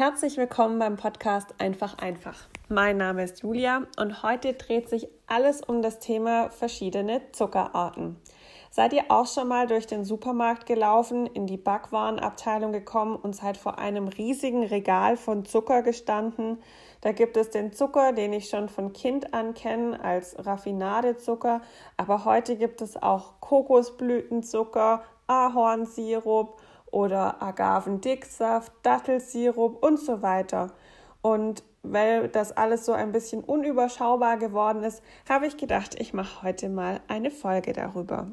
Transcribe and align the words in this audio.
Herzlich 0.00 0.38
willkommen 0.38 0.78
beim 0.78 0.96
Podcast 0.96 1.54
Einfach 1.58 1.98
einfach. 1.98 2.48
Mein 2.70 2.96
Name 2.96 3.22
ist 3.22 3.42
Julia 3.42 3.82
und 3.98 4.22
heute 4.22 4.54
dreht 4.54 4.88
sich 4.88 5.08
alles 5.26 5.60
um 5.60 5.82
das 5.82 5.98
Thema 5.98 6.48
verschiedene 6.48 7.20
Zuckerarten. 7.32 8.16
Seid 8.70 8.94
ihr 8.94 9.04
auch 9.10 9.26
schon 9.26 9.48
mal 9.48 9.66
durch 9.66 9.86
den 9.86 10.06
Supermarkt 10.06 10.64
gelaufen, 10.64 11.26
in 11.26 11.46
die 11.46 11.58
Backwarenabteilung 11.58 12.72
gekommen 12.72 13.14
und 13.14 13.36
seid 13.36 13.58
vor 13.58 13.78
einem 13.78 14.08
riesigen 14.08 14.64
Regal 14.64 15.18
von 15.18 15.44
Zucker 15.44 15.82
gestanden? 15.82 16.62
Da 17.02 17.12
gibt 17.12 17.36
es 17.36 17.50
den 17.50 17.74
Zucker, 17.74 18.14
den 18.14 18.32
ich 18.32 18.48
schon 18.48 18.70
von 18.70 18.94
Kind 18.94 19.34
an 19.34 19.52
kenne 19.52 20.02
als 20.02 20.34
Raffinadezucker, 20.38 21.60
aber 21.98 22.24
heute 22.24 22.56
gibt 22.56 22.80
es 22.80 22.96
auch 22.96 23.38
Kokosblütenzucker, 23.40 25.02
Ahornsirup 25.26 26.58
oder 26.90 27.42
Agavendicksaft, 27.42 28.72
Dattelsirup 28.82 29.82
und 29.82 29.98
so 29.98 30.22
weiter. 30.22 30.72
Und 31.22 31.62
weil 31.82 32.28
das 32.28 32.52
alles 32.56 32.84
so 32.84 32.92
ein 32.92 33.12
bisschen 33.12 33.42
unüberschaubar 33.42 34.36
geworden 34.36 34.82
ist, 34.82 35.02
habe 35.28 35.46
ich 35.46 35.56
gedacht, 35.56 35.98
ich 35.98 36.12
mache 36.12 36.42
heute 36.42 36.68
mal 36.68 37.00
eine 37.08 37.30
Folge 37.30 37.72
darüber. 37.72 38.30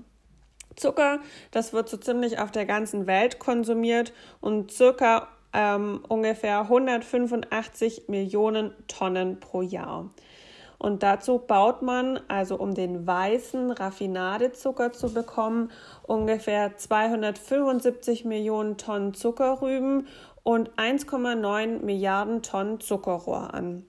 Zucker, 0.75 1.19
das 1.51 1.73
wird 1.73 1.89
so 1.89 1.97
ziemlich 1.97 2.39
auf 2.39 2.51
der 2.51 2.65
ganzen 2.65 3.07
Welt 3.07 3.39
konsumiert 3.39 4.13
und 4.41 4.71
circa 4.71 5.27
ähm, 5.53 6.03
ungefähr 6.07 6.61
185 6.61 8.09
Millionen 8.09 8.73
Tonnen 8.87 9.39
pro 9.39 9.61
Jahr. 9.61 10.11
Und 10.79 11.01
dazu 11.01 11.39
baut 11.39 11.81
man, 11.81 12.19
also 12.27 12.55
um 12.55 12.75
den 12.75 13.07
weißen 13.07 13.71
Raffinadezucker 13.71 14.93
zu 14.93 15.11
bekommen, 15.11 15.71
ungefähr 16.03 16.77
275 16.77 18.25
Millionen 18.25 18.77
Tonnen 18.77 19.13
Zuckerrüben 19.13 20.07
und 20.43 20.69
1,9 20.75 21.83
Milliarden 21.83 22.43
Tonnen 22.43 22.79
Zuckerrohr 22.79 23.53
an, 23.53 23.85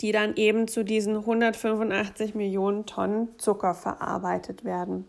die 0.00 0.12
dann 0.12 0.36
eben 0.36 0.68
zu 0.68 0.84
diesen 0.84 1.16
185 1.16 2.34
Millionen 2.34 2.86
Tonnen 2.86 3.36
Zucker 3.38 3.74
verarbeitet 3.74 4.64
werden. 4.64 5.06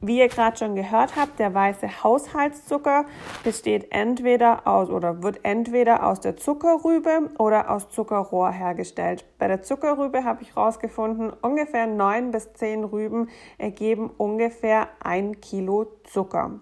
Wie 0.00 0.18
ihr 0.18 0.28
gerade 0.28 0.58
schon 0.58 0.74
gehört 0.74 1.16
habt, 1.16 1.38
der 1.38 1.54
weiße 1.54 2.04
Haushaltszucker 2.04 3.06
besteht 3.44 3.92
entweder 3.92 4.66
aus 4.66 4.90
oder 4.90 5.22
wird 5.22 5.40
entweder 5.42 6.06
aus 6.06 6.20
der 6.20 6.36
Zuckerrübe 6.36 7.30
oder 7.38 7.70
aus 7.70 7.88
Zuckerrohr 7.88 8.50
hergestellt. 8.50 9.24
Bei 9.38 9.48
der 9.48 9.62
Zuckerrübe 9.62 10.24
habe 10.24 10.42
ich 10.42 10.54
herausgefunden, 10.54 11.32
ungefähr 11.40 11.86
neun 11.86 12.30
bis 12.30 12.52
zehn 12.52 12.84
Rüben 12.84 13.30
ergeben 13.56 14.10
ungefähr 14.18 14.88
ein 15.02 15.40
Kilo 15.40 15.86
Zucker. 16.04 16.60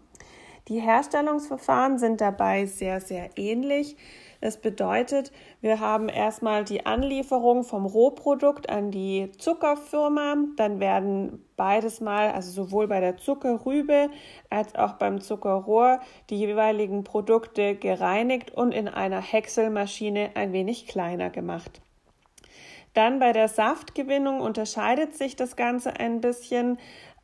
Die 0.69 0.80
Herstellungsverfahren 0.80 1.98
sind 1.98 2.20
dabei 2.20 2.66
sehr, 2.66 3.00
sehr 3.00 3.30
ähnlich. 3.36 3.96
Das 4.45 4.59
bedeutet, 4.59 5.33
wir 5.62 5.81
haben 5.81 6.11
erstmal 6.11 6.64
die 6.64 6.84
Anlieferung 6.84 7.64
vom 7.64 7.87
Rohprodukt 7.87 8.69
an 8.69 8.91
die 8.91 9.33
Zuckerfirma. 9.39 10.37
Dann 10.56 10.81
werden 10.81 11.42
beides 11.56 12.03
mal, 12.03 12.31
also 12.31 12.50
sowohl 12.50 12.87
bei 12.87 13.00
der 13.00 13.17
Zuckerrübe 13.17 14.11
als 14.50 14.75
auch 14.75 14.97
beim 14.97 15.22
Zuckerrohr, 15.22 15.98
die 16.28 16.37
jeweiligen 16.37 17.05
Produkte 17.05 17.75
gereinigt 17.75 18.50
und 18.50 18.72
in 18.72 18.87
einer 18.87 19.22
Häckselmaschine 19.22 20.33
ein 20.34 20.53
wenig 20.53 20.89
kleiner 20.89 21.31
gemacht. 21.31 21.81
Dann 22.92 23.20
bei 23.20 23.33
der 23.33 23.48
Saftgewinnung 23.48 24.42
unterscheidet 24.42 25.17
sich 25.17 25.37
das 25.37 25.56
Ganze 25.56 25.98
ein 25.98 26.20
bisschen. 26.20 26.77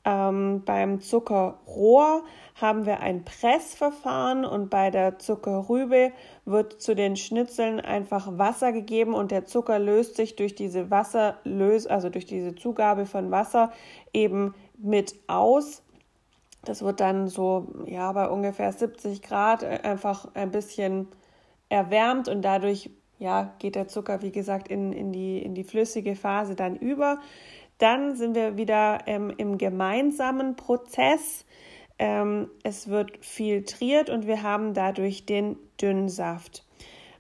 Ähm, 0.03 0.63
beim 0.65 1.01
Zuckerrohr 1.01 2.25
haben 2.61 2.87
wir 2.87 3.01
ein 3.01 3.25
Pressverfahren 3.25 4.45
und 4.45 4.71
bei 4.71 4.91
der 4.91 5.19
Zuckerrübe 5.19 6.13
wird 6.51 6.81
zu 6.81 6.95
den 6.95 7.17
Schnitzeln 7.17 7.81
einfach 7.81 8.39
Wasser 8.39 8.73
gegeben 8.73 9.15
und 9.15 9.31
der 9.31 9.47
Zucker 9.47 9.79
löst 9.79 10.17
sich 10.17 10.37
durch 10.37 10.55
diese 10.55 10.91
Wasserlös, 10.91 11.87
also 11.87 12.09
durch 12.09 12.27
diese 12.27 12.55
Zugabe 12.55 13.07
von 13.07 13.31
Wasser 13.31 13.73
eben 14.13 14.55
mit 14.79 15.15
aus. 15.27 15.83
Das 16.65 16.83
wird 16.83 17.01
dann 17.01 17.29
so, 17.29 17.69
ja, 17.87 18.13
bei 18.13 18.29
ungefähr 18.29 18.73
70 18.73 19.23
Grad 19.23 19.65
einfach 19.65 20.29
ein 20.35 20.51
bisschen 20.51 21.09
erwärmt 21.69 22.29
und 22.29 22.43
dadurch, 22.43 22.91
ja, 23.19 23.55
geht 23.59 23.77
der 23.77 23.89
Zucker, 23.89 24.23
wie 24.23 24.33
gesagt, 24.33 24.69
in, 24.69 24.93
in, 24.93 25.13
die, 25.13 25.39
in 25.43 25.55
die 25.55 25.65
flüssige 25.65 26.17
Phase 26.17 26.55
dann 26.55 26.77
über. 26.77 27.19
Dann 27.79 28.15
sind 28.15 28.35
wir 28.35 28.59
wieder 28.59 28.99
ähm, 29.07 29.33
im 29.37 29.57
gemeinsamen 29.57 30.57
Prozess. 30.57 31.47
Ähm, 32.01 32.49
es 32.63 32.89
wird 32.89 33.19
filtriert 33.21 34.09
und 34.09 34.27
wir 34.27 34.43
haben 34.43 34.73
dadurch 34.73 35.27
den 35.27 35.59
Dünnsaft. 35.83 36.65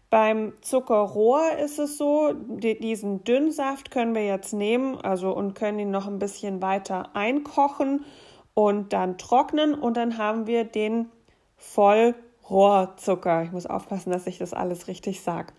Beim 0.09 0.55
Zuckerrohr 0.63 1.59
ist 1.63 1.79
es 1.79 1.99
so, 1.99 2.33
die, 2.33 2.79
diesen 2.79 3.23
Dünnsaft 3.23 3.91
können 3.91 4.15
wir 4.15 4.25
jetzt 4.25 4.55
nehmen, 4.55 4.97
also 4.97 5.37
und 5.37 5.55
können 5.55 5.79
ihn 5.81 5.91
noch 5.91 6.07
ein 6.07 6.19
bisschen 6.19 6.63
weiter 6.63 7.15
einkochen 7.15 8.07
und 8.55 8.95
dann 8.95 9.19
trocknen 9.19 9.75
und 9.75 9.99
dann 9.99 10.17
haben 10.17 10.47
wir 10.47 10.65
den 10.65 11.11
Vollrohrzucker. 11.59 13.43
Ich 13.43 13.53
muss 13.53 13.67
aufpassen, 13.67 14.11
dass 14.11 14.27
ich 14.27 14.39
das 14.39 14.55
alles 14.55 14.89
richtig 14.89 15.21
sage. 15.21 15.53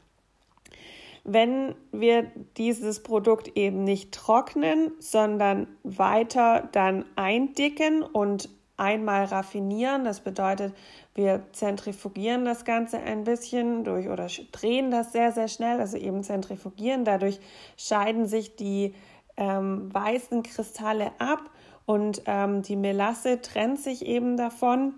Wenn 1.24 1.76
wir 1.92 2.24
dieses 2.58 3.04
Produkt 3.04 3.56
eben 3.56 3.84
nicht 3.84 4.12
trocknen, 4.16 4.94
sondern 4.98 5.68
weiter 5.84 6.68
dann 6.72 7.06
eindicken 7.16 8.02
und 8.02 8.50
einmal 8.82 9.26
raffinieren, 9.26 10.04
das 10.04 10.22
bedeutet, 10.22 10.74
wir 11.14 11.44
zentrifugieren 11.52 12.46
das 12.46 12.66
Ganze 12.66 12.98
ein 12.98 13.24
bisschen 13.24 13.84
durch 13.84 14.10
oder 14.10 14.28
drehen 14.52 14.90
das 14.90 15.12
sehr, 15.12 15.32
sehr 15.32 15.48
schnell, 15.48 15.80
also 15.80 15.98
eben 15.98 16.24
zentrifugieren. 16.24 17.06
Dadurch 17.06 17.40
scheiden 17.78 18.26
sich 18.26 18.56
die 18.56 18.96
ähm, 19.38 19.94
weißen 19.94 20.42
Kristalle 20.42 21.12
ab 21.20 21.52
und 21.86 22.24
ähm, 22.26 22.64
die 22.64 22.76
Melasse 22.76 23.40
trennt 23.42 23.80
sich 23.80 24.04
eben 24.06 24.36
davon. 24.36 24.96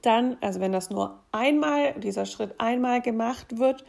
Dann, 0.00 0.38
also 0.40 0.60
wenn 0.60 0.72
das 0.72 0.88
nur 0.88 1.20
einmal, 1.32 1.92
dieser 2.00 2.24
Schritt 2.24 2.54
einmal 2.58 3.02
gemacht 3.02 3.58
wird, 3.58 3.84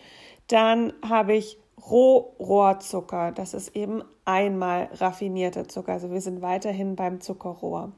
dann 0.48 0.92
habe 1.08 1.34
ich 1.34 1.58
Rohrohrzucker. 1.90 3.32
Das 3.32 3.54
ist 3.54 3.76
eben 3.76 4.04
einmal 4.26 4.90
raffinierter 4.94 5.68
Zucker. 5.70 5.94
Also 5.94 6.12
wir 6.12 6.22
sind 6.22 6.42
weiterhin 6.42 6.98
beim 6.98 7.22
Zuckerrohr. 7.22 7.94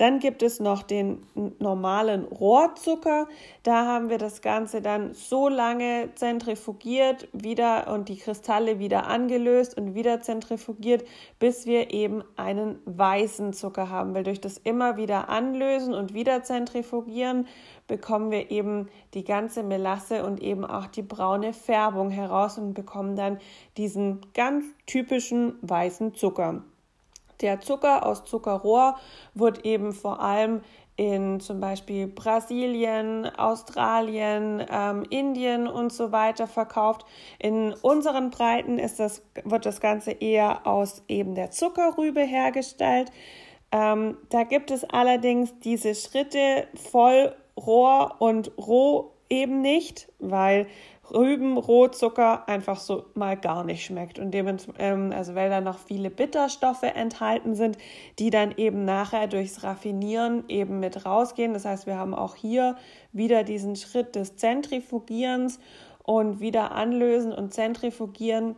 Dann 0.00 0.18
gibt 0.18 0.42
es 0.42 0.60
noch 0.60 0.82
den 0.82 1.26
normalen 1.58 2.24
Rohrzucker. 2.24 3.28
Da 3.62 3.84
haben 3.84 4.08
wir 4.08 4.16
das 4.16 4.40
Ganze 4.40 4.80
dann 4.80 5.12
so 5.12 5.50
lange 5.50 6.08
zentrifugiert 6.14 7.28
wieder 7.34 7.92
und 7.92 8.08
die 8.08 8.16
Kristalle 8.16 8.78
wieder 8.78 9.08
angelöst 9.08 9.76
und 9.76 9.94
wieder 9.94 10.22
zentrifugiert, 10.22 11.04
bis 11.38 11.66
wir 11.66 11.90
eben 11.90 12.24
einen 12.36 12.78
weißen 12.86 13.52
Zucker 13.52 13.90
haben. 13.90 14.14
Weil 14.14 14.24
durch 14.24 14.40
das 14.40 14.56
immer 14.56 14.96
wieder 14.96 15.28
anlösen 15.28 15.92
und 15.92 16.14
wieder 16.14 16.42
zentrifugieren 16.42 17.46
bekommen 17.86 18.30
wir 18.30 18.50
eben 18.50 18.88
die 19.12 19.24
ganze 19.24 19.62
Melasse 19.62 20.24
und 20.24 20.40
eben 20.40 20.64
auch 20.64 20.86
die 20.86 21.02
braune 21.02 21.52
Färbung 21.52 22.08
heraus 22.08 22.56
und 22.56 22.72
bekommen 22.72 23.16
dann 23.16 23.38
diesen 23.76 24.22
ganz 24.32 24.64
typischen 24.86 25.58
weißen 25.60 26.14
Zucker. 26.14 26.64
Der 27.40 27.60
Zucker 27.60 28.06
aus 28.06 28.24
Zuckerrohr 28.24 28.96
wird 29.34 29.64
eben 29.64 29.92
vor 29.92 30.20
allem 30.20 30.62
in 30.96 31.40
zum 31.40 31.60
Beispiel 31.60 32.08
Brasilien, 32.08 33.24
Australien, 33.24 34.62
ähm, 34.70 35.04
Indien 35.08 35.66
und 35.66 35.92
so 35.92 36.12
weiter 36.12 36.46
verkauft. 36.46 37.06
In 37.38 37.72
unseren 37.80 38.28
Breiten 38.28 38.78
ist 38.78 39.00
das, 39.00 39.22
wird 39.44 39.64
das 39.64 39.80
Ganze 39.80 40.10
eher 40.10 40.66
aus 40.66 41.02
eben 41.08 41.34
der 41.34 41.50
Zuckerrübe 41.52 42.20
hergestellt. 42.20 43.10
Ähm, 43.72 44.18
da 44.28 44.42
gibt 44.42 44.70
es 44.70 44.84
allerdings 44.84 45.58
diese 45.60 45.94
Schritte 45.94 46.66
voll 46.74 47.34
Rohr 47.56 48.16
und 48.18 48.52
roh 48.58 49.12
eben 49.30 49.62
nicht, 49.62 50.12
weil 50.18 50.66
Rübenrohzucker 51.14 52.48
einfach 52.48 52.78
so 52.78 53.06
mal 53.14 53.36
gar 53.36 53.64
nicht 53.64 53.84
schmeckt 53.84 54.18
und 54.18 54.32
dem, 54.32 54.56
ähm, 54.78 55.12
also 55.14 55.34
weil 55.34 55.50
da 55.50 55.60
noch 55.60 55.78
viele 55.78 56.10
Bitterstoffe 56.10 56.82
enthalten 56.82 57.54
sind, 57.54 57.78
die 58.18 58.30
dann 58.30 58.52
eben 58.56 58.84
nachher 58.84 59.26
durchs 59.26 59.62
Raffinieren 59.62 60.44
eben 60.48 60.80
mit 60.80 61.04
rausgehen. 61.04 61.54
Das 61.54 61.64
heißt, 61.64 61.86
wir 61.86 61.96
haben 61.96 62.14
auch 62.14 62.34
hier 62.34 62.76
wieder 63.12 63.44
diesen 63.44 63.76
Schritt 63.76 64.14
des 64.14 64.36
Zentrifugierens 64.36 65.58
und 66.02 66.40
wieder 66.40 66.72
anlösen 66.72 67.32
und 67.32 67.54
zentrifugieren. 67.54 68.56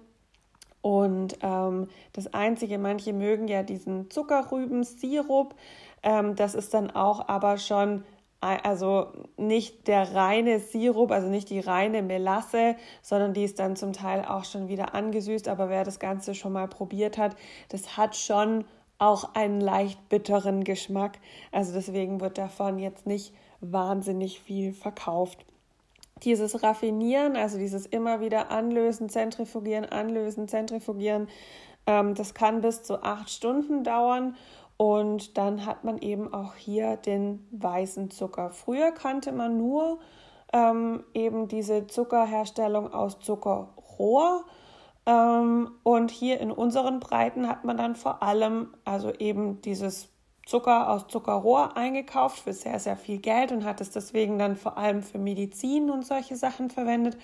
Und 0.80 1.38
ähm, 1.42 1.88
das 2.12 2.34
Einzige, 2.34 2.78
manche 2.78 3.12
mögen 3.12 3.46
ja 3.46 3.62
diesen 3.62 4.10
Zuckerrübensirup. 4.10 5.54
Ähm, 6.02 6.34
das 6.34 6.54
ist 6.54 6.74
dann 6.74 6.90
auch 6.90 7.28
aber 7.28 7.58
schon 7.58 8.04
also 8.42 9.06
nicht 9.36 9.86
der 9.86 10.14
reine 10.14 10.58
Sirup, 10.58 11.12
also 11.12 11.28
nicht 11.28 11.48
die 11.48 11.60
reine 11.60 12.02
Melasse, 12.02 12.76
sondern 13.00 13.34
die 13.34 13.44
ist 13.44 13.60
dann 13.60 13.76
zum 13.76 13.92
Teil 13.92 14.24
auch 14.24 14.44
schon 14.44 14.68
wieder 14.68 14.94
angesüßt. 14.94 15.48
Aber 15.48 15.68
wer 15.68 15.84
das 15.84 16.00
Ganze 16.00 16.34
schon 16.34 16.52
mal 16.52 16.66
probiert 16.66 17.18
hat, 17.18 17.36
das 17.68 17.96
hat 17.96 18.16
schon 18.16 18.64
auch 18.98 19.34
einen 19.34 19.60
leicht 19.60 20.08
bitteren 20.08 20.64
Geschmack. 20.64 21.18
Also 21.52 21.72
deswegen 21.72 22.20
wird 22.20 22.36
davon 22.36 22.78
jetzt 22.78 23.06
nicht 23.06 23.32
wahnsinnig 23.60 24.40
viel 24.40 24.72
verkauft. 24.72 25.44
dieses 26.24 26.62
Raffinieren, 26.62 27.34
also 27.34 27.58
dieses 27.58 27.84
immer 27.84 28.20
wieder 28.20 28.52
anlösen, 28.52 29.08
zentrifugieren, 29.08 29.84
anlösen, 29.86 30.46
zentrifugieren, 30.46 31.26
ähm, 31.86 32.14
das 32.14 32.34
kann 32.34 32.60
bis 32.60 32.82
zu 32.82 33.02
acht 33.02 33.30
Stunden 33.30 33.82
dauern. 33.84 34.36
Und 34.82 35.38
dann 35.38 35.64
hat 35.64 35.84
man 35.84 35.98
eben 35.98 36.34
auch 36.34 36.56
hier 36.56 36.96
den 36.96 37.46
weißen 37.52 38.10
Zucker. 38.10 38.50
Früher 38.50 38.90
kannte 38.90 39.30
man 39.30 39.56
nur 39.56 40.00
ähm, 40.52 41.04
eben 41.14 41.46
diese 41.46 41.86
Zuckerherstellung 41.86 42.92
aus 42.92 43.20
Zuckerrohr. 43.20 44.44
Ähm, 45.06 45.70
und 45.84 46.10
hier 46.10 46.40
in 46.40 46.50
unseren 46.50 46.98
Breiten 46.98 47.46
hat 47.46 47.64
man 47.64 47.76
dann 47.76 47.94
vor 47.94 48.24
allem 48.24 48.74
also 48.84 49.12
eben 49.12 49.60
dieses 49.60 50.08
Zucker 50.46 50.90
aus 50.90 51.06
Zuckerrohr 51.06 51.76
eingekauft 51.76 52.40
für 52.40 52.52
sehr, 52.52 52.80
sehr 52.80 52.96
viel 52.96 53.18
Geld 53.18 53.52
und 53.52 53.64
hat 53.64 53.80
es 53.80 53.92
deswegen 53.92 54.36
dann 54.36 54.56
vor 54.56 54.78
allem 54.78 55.04
für 55.04 55.18
Medizin 55.18 55.90
und 55.90 56.04
solche 56.04 56.34
Sachen 56.34 56.70
verwendet. 56.70 57.16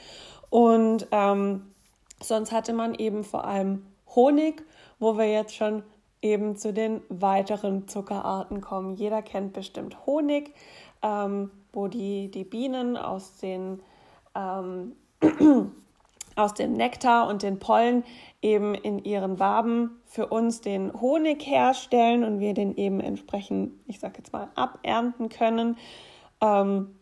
Und 0.49 1.09
ähm, 1.11 1.75
sonst 2.23 2.53
hatte 2.53 2.73
man 2.73 2.95
eben 2.95 3.25
vor 3.25 3.47
allem 3.47 3.85
Honig, 4.15 4.65
wo 5.01 5.19
wir 5.19 5.29
jetzt 5.29 5.57
schon 5.57 5.83
eben 6.23 6.56
zu 6.56 6.73
den 6.73 7.00
weiteren 7.09 7.88
Zuckerarten 7.88 8.61
kommen. 8.61 8.94
Jeder 8.94 9.23
kennt 9.23 9.53
bestimmt 9.53 10.06
Honig, 10.06 10.55
ähm, 11.03 11.50
wo 11.73 11.88
die, 11.88 12.31
die 12.31 12.44
Bienen 12.44 12.97
aus 12.97 13.37
den 13.38 13.81
ähm, 14.35 14.97
aus 16.37 16.55
dem 16.55 16.75
Nektar 16.75 17.29
und 17.29 17.43
den 17.43 17.59
Pollen 17.59 18.05
eben 18.43 18.75
in 18.75 19.05
ihren 19.05 19.41
Waben 19.41 20.00
für 20.06 20.29
uns 20.29 20.61
den 20.61 20.93
Honig 21.00 21.44
herstellen 21.44 22.23
und 22.23 22.38
wir 22.38 22.55
den 22.55 22.76
eben 22.76 23.00
entsprechend, 23.00 23.73
ich 23.87 23.99
sage 23.99 24.19
jetzt 24.19 24.32
mal, 24.32 24.49
abernten 24.55 25.29
können, 25.29 25.76
ähm, 26.41 26.94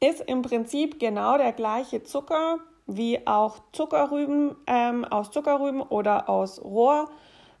ist 0.00 0.20
im 0.20 0.42
Prinzip 0.42 1.00
genau 1.00 1.38
der 1.38 1.52
gleiche 1.52 2.02
Zucker 2.02 2.58
wie 2.86 3.26
auch 3.26 3.58
Zuckerrüben 3.72 4.54
ähm, 4.66 5.04
aus 5.04 5.30
Zuckerrüben 5.30 5.80
oder 5.80 6.28
aus 6.28 6.62
Rohrzucker 6.62 7.12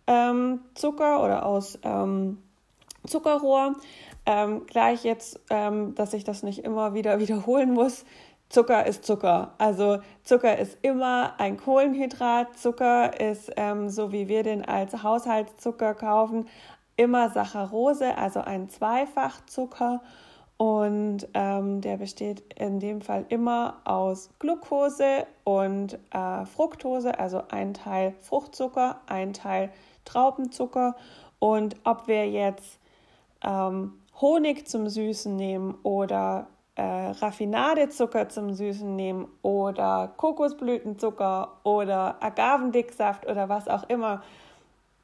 ähm, 0.08 0.60
oder 0.82 1.46
aus 1.46 1.78
ähm, 1.84 2.38
Zuckerrohr. 3.06 3.76
Ähm, 4.26 4.66
gleich 4.66 5.04
jetzt, 5.04 5.40
ähm, 5.50 5.94
dass 5.94 6.12
ich 6.12 6.24
das 6.24 6.42
nicht 6.42 6.64
immer 6.64 6.94
wieder 6.94 7.18
wiederholen 7.20 7.72
muss. 7.72 8.04
Zucker 8.48 8.86
ist 8.86 9.04
Zucker. 9.04 9.52
Also 9.58 9.98
Zucker 10.24 10.58
ist 10.58 10.78
immer 10.82 11.34
ein 11.38 11.58
Kohlenhydrat. 11.58 12.58
Zucker 12.58 13.20
ist, 13.20 13.52
ähm, 13.56 13.90
so 13.90 14.10
wie 14.10 14.28
wir 14.28 14.42
den 14.42 14.64
als 14.64 15.02
Haushaltszucker 15.02 15.94
kaufen, 15.94 16.48
immer 16.96 17.28
Saccharose, 17.30 18.16
also 18.16 18.40
ein 18.40 18.70
Zweifachzucker. 18.70 20.00
Und 20.56 21.28
ähm, 21.34 21.82
der 21.82 21.98
besteht 21.98 22.42
in 22.54 22.80
dem 22.80 23.00
Fall 23.00 23.26
immer 23.28 23.80
aus 23.84 24.30
Glucose 24.40 25.26
und 25.44 25.98
äh, 26.10 26.44
Fructose, 26.46 27.16
also 27.18 27.42
ein 27.48 27.74
Teil 27.74 28.14
Fruchtzucker, 28.22 29.00
ein 29.06 29.34
Teil 29.34 29.70
Traubenzucker. 30.08 30.96
Und 31.38 31.76
ob 31.84 32.08
wir 32.08 32.28
jetzt 32.28 32.80
ähm, 33.44 33.92
Honig 34.20 34.66
zum 34.66 34.88
Süßen 34.88 35.36
nehmen 35.36 35.76
oder 35.82 36.48
äh, 36.74 36.82
Raffinadezucker 36.82 38.28
zum 38.28 38.52
Süßen 38.52 38.96
nehmen 38.96 39.28
oder 39.42 40.12
Kokosblütenzucker 40.16 41.52
oder 41.64 42.22
Agavendicksaft 42.22 43.26
oder 43.26 43.48
was 43.48 43.68
auch 43.68 43.88
immer. 43.88 44.22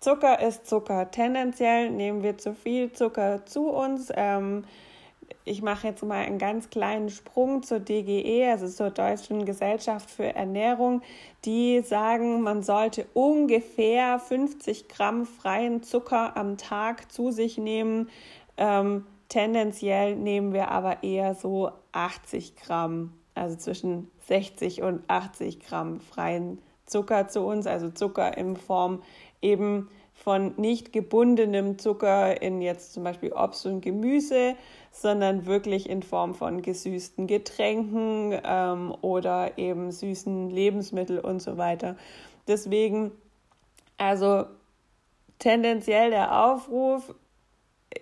Zucker 0.00 0.40
ist 0.40 0.66
Zucker. 0.66 1.10
Tendenziell 1.10 1.90
nehmen 1.90 2.22
wir 2.22 2.38
zu 2.38 2.54
viel 2.54 2.92
Zucker 2.92 3.46
zu 3.46 3.70
uns. 3.70 4.12
Ähm, 4.14 4.64
ich 5.44 5.62
mache 5.62 5.88
jetzt 5.88 6.02
mal 6.02 6.24
einen 6.24 6.38
ganz 6.38 6.70
kleinen 6.70 7.10
Sprung 7.10 7.62
zur 7.62 7.80
DGE, 7.80 8.50
also 8.50 8.68
zur 8.68 8.90
Deutschen 8.90 9.44
Gesellschaft 9.44 10.10
für 10.10 10.34
Ernährung. 10.34 11.02
Die 11.44 11.82
sagen, 11.82 12.40
man 12.40 12.62
sollte 12.62 13.06
ungefähr 13.14 14.18
50 14.18 14.88
Gramm 14.88 15.26
freien 15.26 15.82
Zucker 15.82 16.36
am 16.36 16.56
Tag 16.56 17.12
zu 17.12 17.30
sich 17.30 17.58
nehmen. 17.58 18.08
Ähm, 18.56 19.04
Tendenziell 19.34 20.16
nehmen 20.16 20.52
wir 20.52 20.70
aber 20.70 21.02
eher 21.02 21.34
so 21.34 21.72
80 21.92 22.56
Gramm, 22.56 23.12
also 23.34 23.56
zwischen 23.56 24.08
60 24.28 24.82
und 24.82 25.02
80 25.08 25.60
Gramm 25.60 26.00
freien 26.00 26.58
Zucker 26.86 27.26
zu 27.26 27.40
uns, 27.40 27.66
also 27.66 27.90
Zucker 27.90 28.36
in 28.36 28.56
Form 28.56 29.02
eben 29.40 29.88
von 30.12 30.54
nicht 30.56 30.92
gebundenem 30.92 31.78
Zucker 31.78 32.40
in 32.40 32.62
jetzt 32.62 32.92
zum 32.92 33.02
Beispiel 33.02 33.32
Obst 33.32 33.66
und 33.66 33.80
Gemüse, 33.80 34.54
sondern 34.94 35.44
wirklich 35.44 35.90
in 35.90 36.02
Form 36.02 36.34
von 36.34 36.62
gesüßten 36.62 37.26
Getränken 37.26 38.38
ähm, 38.44 38.94
oder 39.00 39.58
eben 39.58 39.90
süßen 39.90 40.50
Lebensmitteln 40.50 41.18
und 41.18 41.42
so 41.42 41.56
weiter. 41.56 41.96
Deswegen, 42.46 43.10
also 43.98 44.44
tendenziell 45.40 46.10
der 46.10 46.44
Aufruf, 46.44 47.12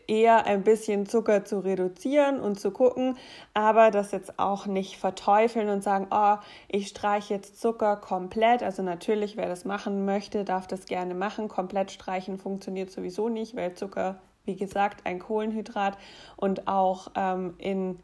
eher 0.07 0.47
ein 0.47 0.65
bisschen 0.65 1.07
Zucker 1.07 1.45
zu 1.45 1.61
reduzieren 1.61 2.41
und 2.41 2.61
zu 2.61 2.71
gucken, 2.71 3.17
aber 3.55 3.91
das 3.91 4.13
jetzt 4.13 4.39
auch 4.39 4.67
nicht 4.67 4.97
verteufeln 4.97 5.69
und 5.69 5.83
sagen, 5.83 6.09
oh, 6.11 6.37
ich 6.69 6.89
streiche 6.89 7.35
jetzt 7.35 7.61
Zucker 7.61 7.97
komplett. 7.97 8.63
Also 8.63 8.83
natürlich, 8.83 9.37
wer 9.37 9.49
das 9.49 9.65
machen 9.65 10.05
möchte, 10.05 10.45
darf 10.45 10.67
das 10.67 10.87
gerne 10.87 11.15
machen. 11.15 11.49
Komplett 11.49 11.91
streichen 11.91 12.39
funktioniert 12.39 12.91
sowieso 12.91 13.29
nicht, 13.29 13.57
weil 13.57 13.75
Zucker 13.75 14.21
wie 14.45 14.57
gesagt, 14.57 15.07
ein 15.07 15.19
Kohlenhydrat 15.19 15.97
und 16.37 16.69
auch 16.69 17.09
ähm, 17.15 17.55
in, 17.59 17.99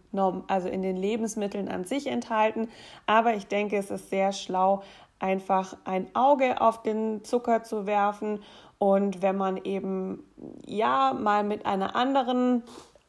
also 0.46 0.68
in 0.68 0.82
den 0.82 0.96
Lebensmitteln 0.96 1.68
an 1.68 1.84
sich 1.84 2.06
enthalten. 2.06 2.68
Aber 3.06 3.34
ich 3.34 3.46
denke, 3.46 3.76
es 3.76 3.90
ist 3.90 4.10
sehr 4.10 4.32
schlau, 4.32 4.82
einfach 5.18 5.76
ein 5.84 6.14
Auge 6.14 6.60
auf 6.60 6.82
den 6.82 7.24
Zucker 7.24 7.64
zu 7.64 7.86
werfen 7.86 8.40
und 8.78 9.22
wenn 9.22 9.36
man 9.36 9.56
eben 9.56 10.24
ja 10.66 11.12
mal 11.12 11.42
mit 11.42 11.66
einer 11.66 11.96
anderen 11.96 12.62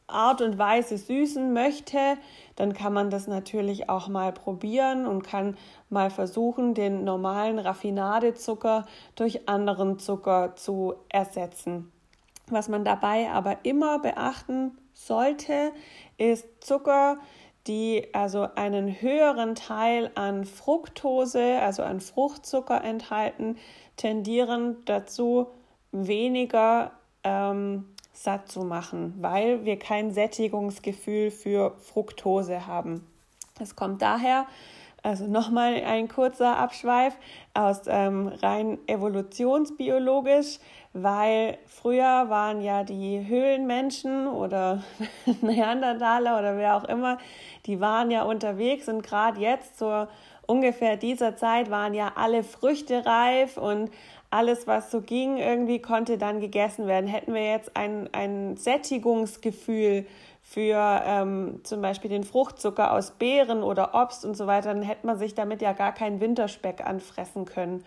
Art 0.08 0.42
und 0.42 0.58
Weise 0.58 0.98
süßen 0.98 1.52
möchte, 1.52 1.98
dann 2.56 2.72
kann 2.72 2.92
man 2.92 3.10
das 3.10 3.28
natürlich 3.28 3.88
auch 3.88 4.08
mal 4.08 4.32
probieren 4.32 5.06
und 5.06 5.22
kann 5.22 5.56
mal 5.88 6.10
versuchen, 6.10 6.74
den 6.74 7.04
normalen 7.04 7.60
Raffinadezucker 7.60 8.86
durch 9.14 9.48
anderen 9.48 10.00
Zucker 10.00 10.56
zu 10.56 10.94
ersetzen. 11.08 11.92
Was 12.50 12.68
man 12.68 12.84
dabei 12.84 13.30
aber 13.30 13.58
immer 13.64 13.98
beachten 13.98 14.76
sollte, 14.92 15.72
ist 16.18 16.46
Zucker, 16.60 17.18
die 17.66 18.08
also 18.12 18.48
einen 18.54 19.00
höheren 19.00 19.54
Teil 19.54 20.10
an 20.14 20.44
Fructose, 20.44 21.60
also 21.60 21.82
an 21.82 22.00
Fruchtzucker 22.00 22.82
enthalten, 22.82 23.56
tendieren 23.96 24.76
dazu, 24.86 25.48
weniger 25.92 26.92
ähm, 27.24 27.84
satt 28.12 28.50
zu 28.50 28.64
machen, 28.64 29.14
weil 29.20 29.64
wir 29.64 29.78
kein 29.78 30.12
Sättigungsgefühl 30.12 31.30
für 31.30 31.74
Fructose 31.78 32.66
haben. 32.66 33.06
Das 33.58 33.76
kommt 33.76 34.02
daher, 34.02 34.46
also 35.02 35.26
nochmal 35.26 35.74
ein 35.84 36.08
kurzer 36.08 36.58
Abschweif 36.58 37.16
aus 37.54 37.82
ähm, 37.86 38.28
rein 38.28 38.78
evolutionsbiologisch, 38.86 40.58
weil 40.92 41.58
früher 41.66 42.28
waren 42.28 42.60
ja 42.60 42.82
die 42.82 43.26
Höhlenmenschen 43.26 44.26
oder 44.26 44.82
Neandertaler 45.40 46.38
oder 46.38 46.56
wer 46.56 46.76
auch 46.76 46.84
immer, 46.84 47.18
die 47.66 47.80
waren 47.80 48.10
ja 48.10 48.22
unterwegs 48.22 48.88
und 48.88 49.02
gerade 49.02 49.40
jetzt 49.40 49.78
zur 49.78 50.08
ungefähr 50.46 50.96
dieser 50.96 51.36
Zeit 51.36 51.70
waren 51.70 51.94
ja 51.94 52.12
alle 52.16 52.42
Früchte 52.42 53.06
reif 53.06 53.56
und 53.56 53.90
alles, 54.30 54.66
was 54.66 54.90
so 54.90 55.00
ging, 55.00 55.36
irgendwie 55.36 55.80
konnte 55.80 56.18
dann 56.18 56.40
gegessen 56.40 56.86
werden. 56.86 57.08
Hätten 57.08 57.34
wir 57.34 57.50
jetzt 57.50 57.76
ein, 57.76 58.08
ein 58.12 58.56
Sättigungsgefühl 58.56 60.06
für 60.42 61.02
ähm, 61.04 61.60
zum 61.64 61.80
Beispiel 61.82 62.10
den 62.10 62.24
Fruchtzucker 62.24 62.92
aus 62.92 63.12
Beeren 63.12 63.62
oder 63.62 63.94
Obst 63.94 64.24
und 64.24 64.36
so 64.36 64.46
weiter, 64.46 64.74
dann 64.74 64.82
hätte 64.82 65.06
man 65.06 65.18
sich 65.18 65.34
damit 65.34 65.62
ja 65.62 65.72
gar 65.72 65.92
keinen 65.92 66.20
Winterspeck 66.20 66.84
anfressen 66.84 67.44
können. 67.44 67.84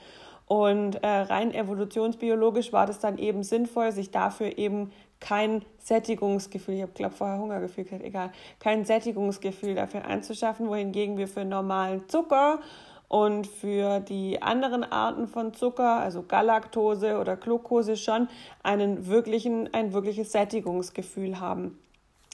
Und 0.53 1.03
äh, 1.03 1.07
rein 1.07 1.51
evolutionsbiologisch 1.51 2.71
war 2.73 2.85
das 2.85 2.99
dann 2.99 3.17
eben 3.17 3.41
sinnvoll, 3.41 3.91
sich 3.91 4.11
dafür 4.11 4.59
eben 4.59 4.91
kein 5.19 5.65
Sättigungsgefühl, 5.79 6.75
ich 6.75 6.81
habe 6.83 6.91
glaube 6.91 7.15
vorher 7.15 7.39
Hungergefühl 7.39 7.85
gesagt, 7.85 8.03
egal, 8.03 8.31
kein 8.59 8.85
Sättigungsgefühl 8.85 9.73
dafür 9.73 10.05
anzuschaffen, 10.05 10.67
wohingegen 10.67 11.17
wir 11.17 11.27
für 11.27 11.43
normalen 11.43 12.07
Zucker 12.07 12.59
und 13.07 13.47
für 13.47 13.99
die 13.99 14.43
anderen 14.43 14.83
Arten 14.83 15.27
von 15.27 15.55
Zucker, 15.55 15.97
also 15.97 16.21
Galaktose 16.21 17.17
oder 17.17 17.35
Glucose, 17.35 17.97
schon 17.97 18.27
einen 18.61 19.07
wirklichen, 19.07 19.73
ein 19.73 19.91
wirkliches 19.91 20.33
Sättigungsgefühl 20.33 21.39
haben. 21.39 21.79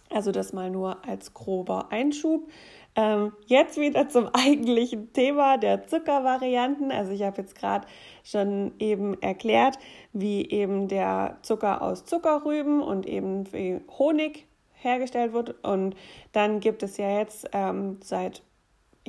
Also 0.09 0.33
das 0.33 0.51
mal 0.51 0.69
nur 0.69 1.05
als 1.07 1.33
grober 1.33 1.87
Einschub. 1.91 2.49
Ähm, 2.99 3.31
jetzt 3.45 3.79
wieder 3.79 4.09
zum 4.09 4.27
eigentlichen 4.33 5.13
Thema 5.13 5.57
der 5.57 5.87
Zuckervarianten. 5.87 6.91
Also 6.91 7.13
ich 7.13 7.23
habe 7.23 7.41
jetzt 7.41 7.55
gerade 7.55 7.87
schon 8.25 8.73
eben 8.77 9.19
erklärt, 9.21 9.79
wie 10.11 10.49
eben 10.49 10.89
der 10.89 11.37
Zucker 11.41 11.81
aus 11.81 12.03
Zuckerrüben 12.03 12.81
und 12.81 13.05
eben 13.05 13.51
wie 13.53 13.79
Honig 13.97 14.47
hergestellt 14.73 15.31
wird. 15.31 15.63
Und 15.63 15.95
dann 16.33 16.59
gibt 16.59 16.83
es 16.83 16.97
ja 16.97 17.19
jetzt 17.19 17.49
ähm, 17.53 17.99
seit 18.03 18.41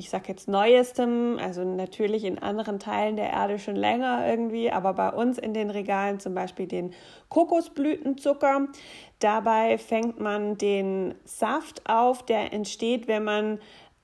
ich 0.01 0.09
sage 0.09 0.29
jetzt 0.29 0.47
neuestem, 0.47 1.37
also 1.39 1.63
natürlich 1.63 2.23
in 2.23 2.39
anderen 2.39 2.79
Teilen 2.79 3.17
der 3.17 3.29
Erde 3.29 3.59
schon 3.59 3.75
länger 3.75 4.25
irgendwie, 4.27 4.71
aber 4.71 4.93
bei 4.93 5.09
uns 5.09 5.37
in 5.37 5.53
den 5.53 5.69
Regalen 5.69 6.19
zum 6.19 6.33
Beispiel 6.33 6.65
den 6.65 6.93
Kokosblütenzucker. 7.29 8.67
Dabei 9.19 9.77
fängt 9.77 10.19
man 10.19 10.57
den 10.57 11.13
Saft 11.23 11.87
auf, 11.87 12.25
der 12.25 12.51
entsteht, 12.51 13.07
wenn 13.07 13.23
man 13.23 13.59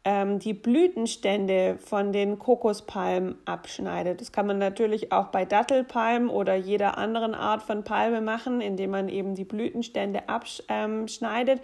ähm, 0.07 0.39
die 0.39 0.53
Blütenstände 0.53 1.77
von 1.83 2.13
den 2.13 2.39
Kokospalmen 2.39 3.35
abschneidet. 3.43 4.21
Das 4.21 4.31
kann 4.31 4.47
man 4.47 4.57
natürlich 4.57 5.11
auch 5.11 5.27
bei 5.27 5.43
Dattelpalmen 5.43 6.29
oder 6.29 6.55
jeder 6.55 6.97
anderen 6.97 7.35
Art 7.35 7.61
von 7.61 7.83
Palme 7.83 8.21
machen, 8.21 8.61
indem 8.61 8.91
man 8.91 9.09
eben 9.09 9.35
die 9.35 9.43
Blütenstände 9.43 10.29
abschneidet, 10.29 11.59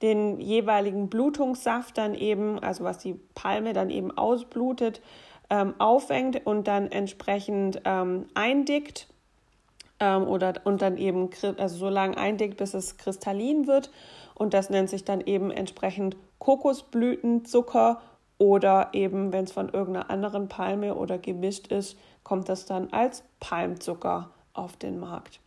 den 0.00 0.40
jeweiligen 0.40 1.08
Blutungssaft 1.08 1.98
dann 1.98 2.14
eben, 2.14 2.60
also 2.60 2.84
was 2.84 2.98
die 2.98 3.18
Palme 3.34 3.72
dann 3.72 3.90
eben 3.90 4.16
ausblutet, 4.16 5.02
ähm, 5.50 5.74
auffängt 5.80 6.46
und 6.46 6.68
dann 6.68 6.92
entsprechend 6.92 7.82
ähm, 7.84 8.26
eindickt 8.34 9.08
ähm, 9.98 10.22
oder 10.22 10.52
und 10.62 10.82
dann 10.82 10.98
eben 10.98 11.30
also 11.56 11.76
so 11.76 11.88
lange 11.88 12.16
eindickt, 12.16 12.58
bis 12.58 12.74
es 12.74 12.96
kristallin 12.96 13.66
wird 13.66 13.90
und 14.36 14.54
das 14.54 14.70
nennt 14.70 14.88
sich 14.88 15.04
dann 15.04 15.20
eben 15.20 15.50
entsprechend 15.50 16.16
Kokosblütenzucker 16.38 18.00
oder 18.38 18.90
eben, 18.92 19.32
wenn 19.32 19.44
es 19.44 19.52
von 19.52 19.68
irgendeiner 19.68 20.10
anderen 20.10 20.48
Palme 20.48 20.94
oder 20.94 21.18
gemischt 21.18 21.68
ist, 21.68 21.98
kommt 22.22 22.48
das 22.48 22.66
dann 22.66 22.92
als 22.92 23.24
Palmzucker 23.40 24.30
auf 24.52 24.76
den 24.76 25.00
Markt. 25.00 25.40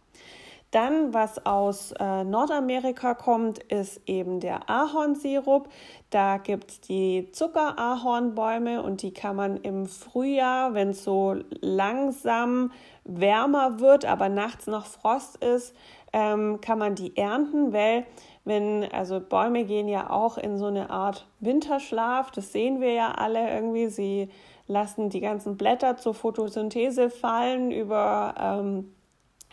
Dann, 0.71 1.13
was 1.13 1.45
aus 1.45 1.91
äh, 1.99 2.23
Nordamerika 2.23 3.13
kommt, 3.13 3.59
ist 3.59 3.99
eben 4.05 4.39
der 4.39 4.69
Ahornsirup. 4.69 5.67
Da 6.11 6.37
gibt 6.37 6.71
es 6.71 6.79
die 6.79 7.29
Zuckerahornbäume 7.33 8.81
und 8.81 9.01
die 9.01 9.13
kann 9.13 9.35
man 9.35 9.57
im 9.57 9.85
Frühjahr, 9.85 10.73
wenn 10.73 10.91
es 10.91 11.03
so 11.03 11.35
langsam 11.59 12.71
wärmer 13.03 13.81
wird, 13.81 14.05
aber 14.05 14.29
nachts 14.29 14.67
noch 14.67 14.85
Frost 14.85 15.43
ist, 15.43 15.75
ähm, 16.13 16.61
kann 16.61 16.79
man 16.79 16.95
die 16.95 17.17
ernten, 17.17 17.73
weil 17.73 18.05
wenn, 18.43 18.91
also 18.91 19.19
Bäume 19.19 19.65
gehen 19.65 19.87
ja 19.87 20.09
auch 20.09 20.37
in 20.37 20.57
so 20.57 20.65
eine 20.65 20.89
Art 20.89 21.27
Winterschlaf, 21.39 22.31
das 22.31 22.51
sehen 22.51 22.81
wir 22.81 22.93
ja 22.93 23.11
alle 23.11 23.49
irgendwie. 23.53 23.87
Sie 23.87 24.29
lassen 24.67 25.09
die 25.09 25.21
ganzen 25.21 25.57
Blätter 25.57 25.97
zur 25.97 26.15
Photosynthese 26.15 27.11
fallen 27.11 27.71
über, 27.71 28.33
ähm, 28.39 28.95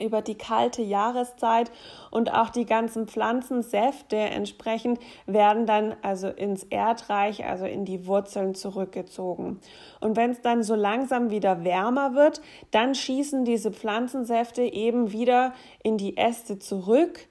über 0.01 0.23
die 0.23 0.37
kalte 0.39 0.81
Jahreszeit 0.81 1.71
und 2.11 2.33
auch 2.33 2.49
die 2.49 2.65
ganzen 2.65 3.09
Pflanzensäfte 3.09 4.17
entsprechend 4.17 5.01
werden 5.27 5.67
dann 5.67 5.95
also 6.01 6.29
ins 6.29 6.63
Erdreich, 6.63 7.45
also 7.45 7.67
in 7.67 7.85
die 7.85 8.07
Wurzeln 8.07 8.55
zurückgezogen. 8.55 9.61
Und 10.01 10.17
wenn 10.17 10.31
es 10.31 10.41
dann 10.41 10.63
so 10.63 10.77
langsam 10.77 11.31
wieder 11.31 11.63
wärmer 11.63 12.15
wird, 12.15 12.41
dann 12.71 12.95
schießen 12.95 13.45
diese 13.45 13.73
Pflanzensäfte 13.73 14.63
eben 14.63 15.13
wieder 15.13 15.53
in 15.83 15.99
die 15.99 16.17
Äste 16.17 16.59
zurück 16.59 17.29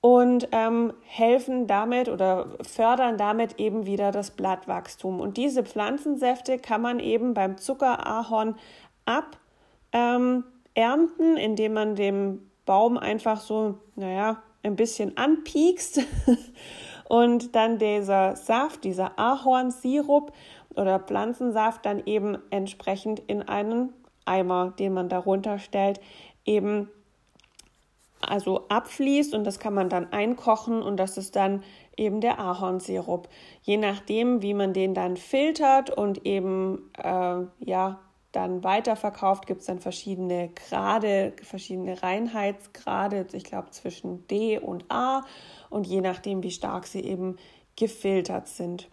und 0.00 0.48
ähm, 0.52 0.92
helfen 1.02 1.66
damit 1.66 2.08
oder 2.08 2.56
fördern 2.62 3.18
damit 3.18 3.58
eben 3.58 3.86
wieder 3.86 4.12
das 4.12 4.30
Blattwachstum. 4.30 5.20
Und 5.20 5.36
diese 5.36 5.64
Pflanzensäfte 5.64 6.58
kann 6.58 6.80
man 6.80 7.00
eben 7.00 7.34
beim 7.34 7.58
Zuckerahorn 7.58 8.56
ab 9.04 9.38
ähm, 9.92 10.44
indem 10.74 11.72
man 11.72 11.96
dem 11.96 12.50
Baum 12.64 12.98
einfach 12.98 13.40
so, 13.40 13.78
naja, 13.96 14.42
ein 14.62 14.76
bisschen 14.76 15.16
anpiekst 15.16 16.00
und 17.08 17.56
dann 17.56 17.78
dieser 17.78 18.36
Saft, 18.36 18.84
dieser 18.84 19.18
Ahornsirup 19.18 20.32
oder 20.74 21.00
Pflanzensaft 21.00 21.86
dann 21.86 22.02
eben 22.06 22.38
entsprechend 22.50 23.20
in 23.20 23.42
einen 23.42 23.92
Eimer, 24.24 24.72
den 24.78 24.92
man 24.92 25.08
darunter 25.08 25.58
stellt, 25.58 26.00
eben 26.44 26.90
also 28.20 28.66
abfließt 28.68 29.34
und 29.34 29.44
das 29.44 29.58
kann 29.58 29.74
man 29.74 29.88
dann 29.88 30.12
einkochen 30.12 30.82
und 30.82 30.96
das 30.96 31.16
ist 31.16 31.36
dann 31.36 31.62
eben 31.96 32.20
der 32.20 32.38
Ahornsirup. 32.38 33.28
Je 33.62 33.76
nachdem, 33.76 34.42
wie 34.42 34.54
man 34.54 34.72
den 34.72 34.94
dann 34.94 35.16
filtert 35.16 35.90
und 35.90 36.26
eben 36.26 36.90
äh, 36.96 37.40
ja 37.58 38.00
dann 38.32 38.62
weiterverkauft, 38.62 39.46
gibt 39.46 39.60
es 39.60 39.66
dann 39.66 39.78
verschiedene 39.78 40.50
Grade, 40.50 41.32
verschiedene 41.42 42.02
Reinheitsgrade, 42.02 43.26
ich 43.32 43.44
glaube 43.44 43.70
zwischen 43.70 44.26
D 44.28 44.58
und 44.58 44.84
A 44.90 45.24
und 45.70 45.86
je 45.86 46.00
nachdem, 46.00 46.42
wie 46.42 46.50
stark 46.50 46.86
sie 46.86 47.00
eben 47.00 47.36
gefiltert 47.76 48.48
sind. 48.48 48.88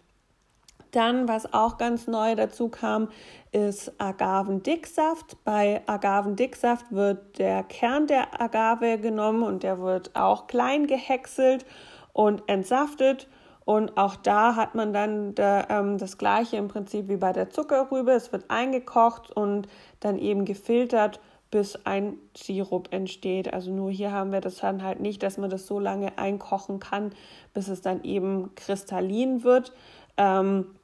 Dann, 0.96 1.28
was 1.28 1.52
auch 1.52 1.76
ganz 1.76 2.06
neu 2.06 2.34
dazu 2.36 2.70
kam, 2.70 3.08
ist 3.52 3.92
Agavendicksaft. 4.00 5.36
Bei 5.44 5.82
Agavendicksaft 5.84 6.90
wird 6.90 7.38
der 7.38 7.64
Kern 7.64 8.06
der 8.06 8.40
Agave 8.40 8.96
genommen 8.96 9.42
und 9.42 9.62
der 9.62 9.78
wird 9.78 10.16
auch 10.16 10.46
klein 10.46 10.86
gehäckselt 10.86 11.66
und 12.14 12.44
entsaftet. 12.46 13.28
Und 13.66 13.98
auch 13.98 14.16
da 14.16 14.56
hat 14.56 14.74
man 14.74 14.94
dann 14.94 15.34
der, 15.34 15.66
ähm, 15.68 15.98
das 15.98 16.16
gleiche 16.16 16.56
im 16.56 16.68
Prinzip 16.68 17.08
wie 17.08 17.18
bei 17.18 17.34
der 17.34 17.50
Zuckerrübe. 17.50 18.12
Es 18.12 18.32
wird 18.32 18.50
eingekocht 18.50 19.30
und 19.30 19.68
dann 20.00 20.16
eben 20.16 20.46
gefiltert, 20.46 21.20
bis 21.50 21.76
ein 21.84 22.14
Sirup 22.34 22.88
entsteht. 22.90 23.52
Also 23.52 23.70
nur 23.70 23.90
hier 23.90 24.12
haben 24.12 24.32
wir 24.32 24.40
das 24.40 24.56
dann 24.56 24.82
halt 24.82 25.00
nicht, 25.00 25.22
dass 25.22 25.36
man 25.36 25.50
das 25.50 25.66
so 25.66 25.78
lange 25.78 26.16
einkochen 26.16 26.80
kann, 26.80 27.10
bis 27.52 27.68
es 27.68 27.82
dann 27.82 28.02
eben 28.02 28.54
kristallin 28.54 29.44
wird. 29.44 29.74
Ähm, 30.16 30.75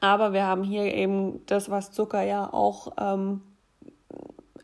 aber 0.00 0.32
wir 0.32 0.46
haben 0.46 0.64
hier 0.64 0.92
eben 0.94 1.44
das, 1.46 1.70
was 1.70 1.92
Zucker 1.92 2.22
ja 2.22 2.52
auch 2.52 2.92
ähm, 2.98 3.42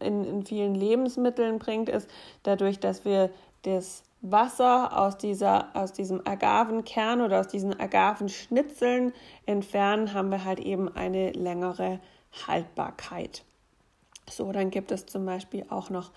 in, 0.00 0.24
in 0.24 0.46
vielen 0.46 0.74
Lebensmitteln 0.74 1.58
bringt, 1.58 1.88
ist 1.88 2.08
dadurch, 2.42 2.80
dass 2.80 3.04
wir 3.04 3.30
das 3.62 4.02
Wasser 4.20 4.98
aus, 4.98 5.16
dieser, 5.16 5.68
aus 5.74 5.92
diesem 5.92 6.26
Agavenkern 6.26 7.20
oder 7.20 7.40
aus 7.40 7.48
diesen 7.48 7.78
Agavenschnitzeln 7.78 9.12
entfernen, 9.46 10.12
haben 10.12 10.30
wir 10.30 10.44
halt 10.44 10.58
eben 10.58 10.88
eine 10.94 11.30
längere 11.32 12.00
Haltbarkeit. 12.46 13.44
So, 14.30 14.52
dann 14.52 14.70
gibt 14.70 14.92
es 14.92 15.06
zum 15.06 15.26
Beispiel 15.26 15.64
auch 15.68 15.90
noch 15.90 16.10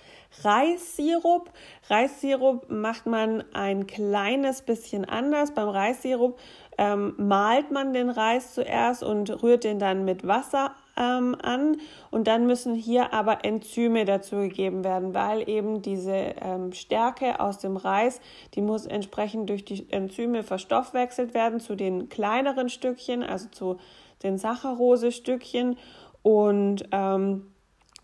Reissirup. 0.44 1.52
Reissirup 1.90 2.70
macht 2.70 3.06
man 3.06 3.44
ein 3.54 3.88
kleines 3.88 4.62
bisschen 4.62 5.06
anders. 5.06 5.54
Beim 5.54 5.70
Reissirup 5.70 6.40
ähm, 6.78 7.14
malt 7.18 7.72
man 7.72 7.94
den 7.94 8.10
Reis 8.10 8.54
zuerst 8.54 9.04
und 9.04 9.44
rührt 9.44 9.64
den 9.64 9.80
dann 9.80 10.06
mit 10.06 10.26
Wasser 10.26 10.76
ähm, 10.98 11.36
an. 11.42 11.78
Und 12.10 12.28
dann 12.28 12.48
müssen 12.48 12.76
hier 12.76 13.14
aber 13.14 13.46
Enzyme 13.46 14.06
dazu 14.06 14.38
gegeben 14.38 14.84
werden, 14.84 15.14
weil 15.14 15.48
eben 15.50 15.82
diese 15.82 16.36
ähm, 16.42 16.74
Stärke 16.74 17.40
aus 17.40 17.60
dem 17.60 17.78
Reis, 17.78 18.20
die 18.56 18.62
muss 18.62 18.86
entsprechend 18.86 19.50
durch 19.50 19.66
die 19.66 19.92
Enzyme 19.92 20.44
verstoffwechselt 20.44 21.34
werden 21.34 21.60
zu 21.60 21.76
den 21.76 22.10
kleineren 22.10 22.70
Stückchen, 22.70 23.24
also 23.24 23.48
zu 23.50 23.78
den 24.24 24.38
Saccharose-Stückchen. 24.38 25.78
Und 26.24 26.86
ähm, 26.92 27.51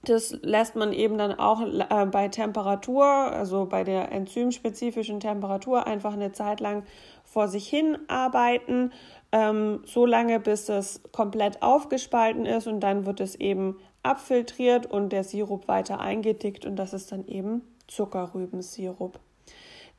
das 0.03 0.37
lässt 0.41 0.75
man 0.75 0.93
eben 0.93 1.17
dann 1.17 1.37
auch 1.37 1.61
äh, 1.61 2.05
bei 2.05 2.27
Temperatur, 2.27 3.05
also 3.05 3.65
bei 3.65 3.83
der 3.83 4.11
enzymspezifischen 4.11 5.19
Temperatur, 5.19 5.87
einfach 5.87 6.13
eine 6.13 6.31
Zeit 6.31 6.59
lang 6.59 6.83
vor 7.23 7.47
sich 7.47 7.67
hin 7.67 7.97
arbeiten, 8.07 8.91
ähm, 9.31 9.81
so 9.85 10.05
lange 10.05 10.39
bis 10.39 10.69
es 10.69 11.01
komplett 11.11 11.61
aufgespalten 11.61 12.45
ist 12.45 12.67
und 12.67 12.79
dann 12.79 13.05
wird 13.05 13.19
es 13.19 13.35
eben 13.35 13.77
abfiltriert 14.03 14.85
und 14.85 15.09
der 15.09 15.23
Sirup 15.23 15.67
weiter 15.67 15.99
eingedickt 15.99 16.65
und 16.65 16.77
das 16.77 16.93
ist 16.93 17.11
dann 17.11 17.27
eben 17.27 17.61
Zuckerrübensirup. 17.87 19.19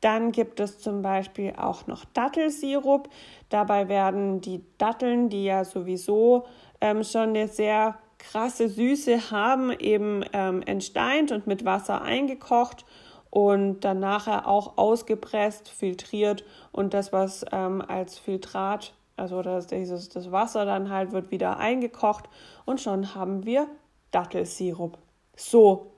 Dann 0.00 0.33
gibt 0.33 0.61
es 0.61 0.78
zum 0.78 1.02
Beispiel 1.02 1.55
auch 1.57 1.87
noch 1.88 2.05
Dattelsirup. 2.05 3.09
Dabei 3.49 3.88
werden 3.88 4.40
die 4.40 4.62
Datteln, 4.78 5.28
die 5.28 5.45
ja 5.45 5.64
sowieso 5.64 6.47
ähm, 6.81 7.02
schon 7.02 7.31
eine 7.31 7.49
sehr 7.49 7.99
krasse 8.19 8.69
Süße 8.69 9.31
haben, 9.31 9.71
eben 9.71 10.25
ähm, 10.33 10.63
entsteint 10.63 11.33
und 11.33 11.47
mit 11.47 11.65
Wasser 11.65 12.03
eingekocht 12.03 12.85
und 13.31 13.81
dann 13.81 14.01
nachher 14.01 14.47
auch 14.47 14.77
ausgepresst, 14.79 15.69
filtriert 15.69 16.45
und 16.73 16.95
das, 16.95 17.13
was 17.13 17.45
ähm, 17.53 17.83
als 17.87 18.19
Filtrat, 18.19 18.95
also 19.17 19.43
das, 19.43 19.67
dieses, 19.67 20.09
das 20.09 20.33
Wasser 20.33 20.65
dann 20.65 20.91
halt 20.91 21.13
wird 21.13 21.31
wieder 21.31 21.59
eingekocht 21.59 22.29
und 22.65 22.81
schon 22.81 23.15
haben 23.15 23.45
wir 23.45 23.69
Dattelsirup. 24.11 24.99
So, 25.37 25.93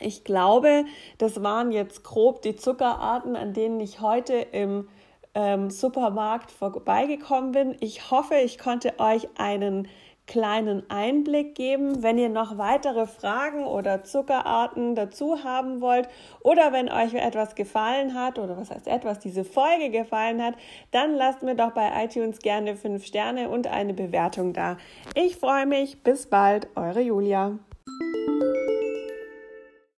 ich 0.00 0.24
glaube, 0.24 0.84
das 1.18 1.42
waren 1.42 1.70
jetzt 1.70 2.02
grob 2.02 2.42
die 2.42 2.56
Zuckerarten, 2.56 3.36
an 3.36 3.52
denen 3.52 3.78
ich 3.80 4.00
heute 4.00 4.34
im 4.34 4.88
ähm, 5.34 5.70
Supermarkt 5.70 6.50
vorbeigekommen 6.50 7.52
bin. 7.52 7.76
Ich 7.80 8.10
hoffe, 8.10 8.36
ich 8.36 8.58
konnte 8.58 8.98
euch 8.98 9.28
einen 9.36 9.88
kleinen 10.26 10.88
Einblick 10.90 11.54
geben. 11.54 12.02
Wenn 12.02 12.18
ihr 12.18 12.28
noch 12.28 12.58
weitere 12.58 13.06
Fragen 13.06 13.64
oder 13.64 14.04
Zuckerarten 14.04 14.94
dazu 14.94 15.44
haben 15.44 15.80
wollt 15.80 16.08
oder 16.40 16.72
wenn 16.72 16.90
euch 16.90 17.14
etwas 17.14 17.54
gefallen 17.54 18.14
hat 18.14 18.38
oder 18.38 18.56
was 18.56 18.70
heißt 18.70 18.86
etwas, 18.86 19.18
diese 19.18 19.44
Folge 19.44 19.90
gefallen 19.90 20.42
hat, 20.42 20.54
dann 20.90 21.14
lasst 21.14 21.42
mir 21.42 21.54
doch 21.54 21.72
bei 21.72 21.90
iTunes 22.04 22.38
gerne 22.38 22.76
fünf 22.76 23.04
Sterne 23.04 23.48
und 23.48 23.66
eine 23.66 23.94
Bewertung 23.94 24.52
da. 24.52 24.78
Ich 25.14 25.36
freue 25.36 25.66
mich. 25.66 26.02
Bis 26.02 26.26
bald, 26.26 26.68
eure 26.76 27.00
Julia. 27.00 27.58